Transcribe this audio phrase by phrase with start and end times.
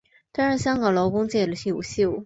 [0.31, 1.79] 担任香港劳工界领袖。